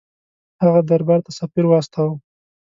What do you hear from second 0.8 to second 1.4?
دربار ته